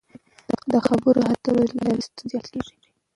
[0.71, 2.77] د خبرو اترو له لارې ستونزې حل کړئ.